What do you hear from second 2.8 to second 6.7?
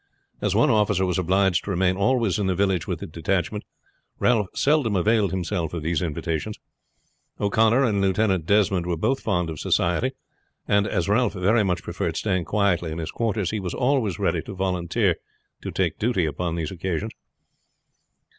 with the detachment, Ralph seldom availed himself of these invitations.